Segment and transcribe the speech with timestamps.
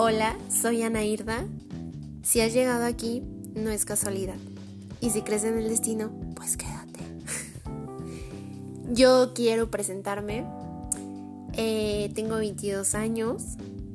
[0.00, 1.44] Hola, soy Ana Irda.
[2.22, 3.20] Si has llegado aquí,
[3.56, 4.36] no es casualidad.
[5.00, 7.00] Y si crees en el destino, pues quédate.
[8.92, 10.46] Yo quiero presentarme.
[11.54, 13.42] Eh, tengo 22 años.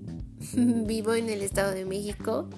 [0.56, 2.48] Vivo en el Estado de México.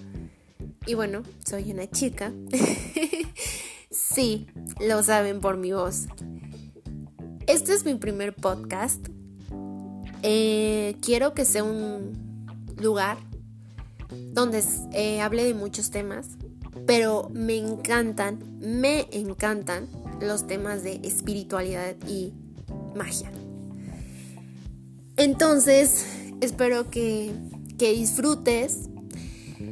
[0.86, 2.32] Y bueno, soy una chica.
[3.90, 4.46] sí,
[4.80, 6.06] lo saben por mi voz.
[7.46, 9.08] Este es mi primer podcast.
[10.22, 12.24] Eh, quiero que sea un
[12.78, 13.25] lugar
[14.36, 16.28] donde eh, hable de muchos temas,
[16.86, 19.88] pero me encantan, me encantan
[20.20, 22.34] los temas de espiritualidad y
[22.94, 23.32] magia.
[25.16, 26.04] Entonces,
[26.42, 27.32] espero que,
[27.78, 28.90] que disfrutes,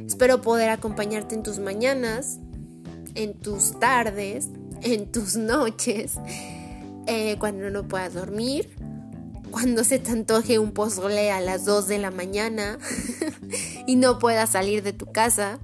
[0.07, 2.39] espero poder acompañarte en tus mañanas,
[3.13, 4.49] en tus tardes,
[4.81, 6.13] en tus noches,
[7.05, 8.67] eh, cuando no puedas dormir
[9.55, 12.77] cuando se te antoje un pozole a las 2 de la mañana
[13.87, 15.59] y no puedas salir de tu casa.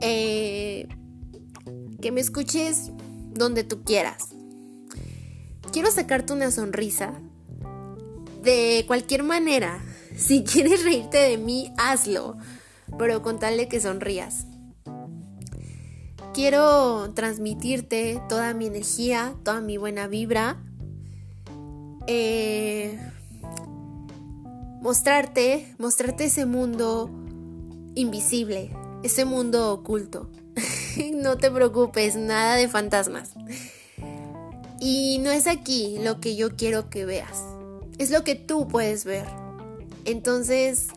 [0.00, 0.88] Eh,
[2.00, 2.90] que me escuches
[3.30, 4.30] donde tú quieras.
[5.72, 7.14] Quiero sacarte una sonrisa.
[8.42, 9.82] De cualquier manera.
[10.14, 12.36] Si quieres reírte de mí, hazlo.
[12.98, 14.44] Pero con tal de que sonrías.
[16.34, 20.58] Quiero transmitirte toda mi energía, toda mi buena vibra
[22.06, 22.98] eh,
[24.82, 27.08] mostrarte, mostrarte ese mundo
[27.94, 28.70] invisible,
[29.02, 30.28] ese mundo oculto.
[31.14, 33.30] no te preocupes, nada de fantasmas.
[34.80, 37.44] Y no es aquí lo que yo quiero que veas,
[37.98, 39.26] es lo que tú puedes ver.
[40.04, 40.88] Entonces,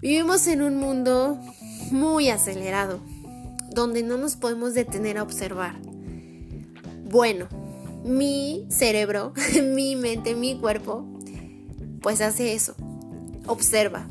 [0.00, 1.38] vivimos en un mundo
[1.90, 3.00] muy acelerado,
[3.72, 5.80] donde no nos podemos detener a observar.
[7.10, 7.48] Bueno,
[8.04, 11.13] mi cerebro, mi mente, mi cuerpo,
[12.04, 12.74] pues hace eso,
[13.46, 14.06] observa.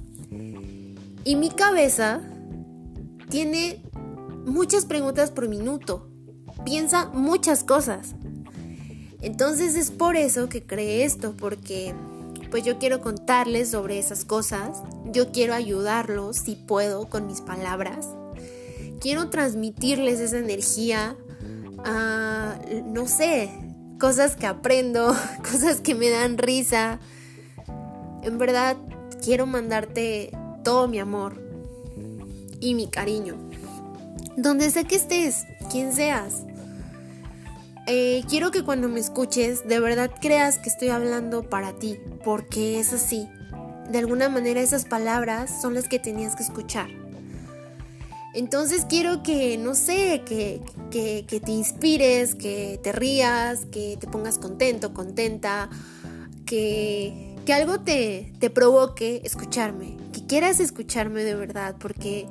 [1.23, 2.21] Y mi cabeza
[3.29, 3.83] tiene
[4.47, 6.09] muchas preguntas por minuto,
[6.65, 8.15] piensa muchas cosas.
[9.21, 11.93] Entonces es por eso que creé esto, porque
[12.49, 14.81] pues yo quiero contarles sobre esas cosas,
[15.11, 18.07] yo quiero ayudarlos si puedo con mis palabras,
[18.99, 21.15] quiero transmitirles esa energía,
[21.85, 23.51] a, no sé,
[23.99, 26.99] cosas que aprendo, cosas que me dan risa.
[28.23, 28.77] En verdad,
[29.21, 30.31] quiero mandarte
[30.63, 31.41] todo mi amor
[32.59, 33.35] y mi cariño.
[34.37, 36.43] Donde sea que estés, quien seas.
[37.85, 42.79] Eh, quiero que cuando me escuches, de verdad creas que estoy hablando para ti, porque
[42.79, 43.27] es así.
[43.91, 46.87] De alguna manera esas palabras son las que tenías que escuchar.
[48.33, 54.93] Entonces quiero que, no sé, que, te inspires, que te rías, que te pongas contento,
[54.93, 55.69] contenta,
[56.45, 62.27] que, algo te, provoque escucharme, que quieras escucharme de verdad, porque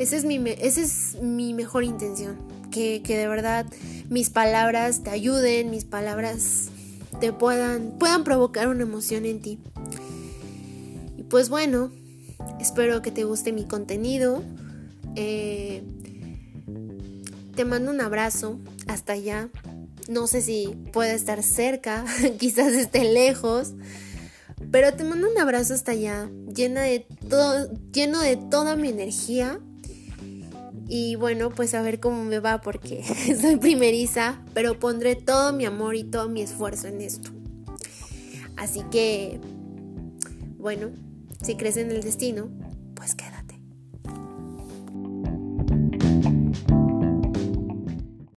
[0.00, 2.36] esa es mi, es mi mejor intención,
[2.72, 3.66] que, que de verdad
[4.08, 6.70] mis palabras te ayuden, mis palabras
[7.20, 9.58] te puedan, puedan provocar una emoción en ti.
[11.16, 11.90] Y pues bueno,
[12.60, 14.42] espero que te guste mi contenido.
[15.14, 15.82] Eh,
[17.54, 19.48] te mando un abrazo hasta allá.
[20.08, 22.04] No sé si puede estar cerca,
[22.38, 23.72] quizás esté lejos,
[24.70, 29.60] pero te mando un abrazo hasta allá, llena de todo, lleno de toda mi energía.
[30.88, 33.02] Y bueno, pues a ver cómo me va porque
[33.40, 37.30] soy primeriza, pero pondré todo mi amor y todo mi esfuerzo en esto.
[38.56, 39.40] Así que,
[40.58, 40.90] bueno,
[41.42, 42.48] si crees en el destino,
[42.94, 43.35] pues queda.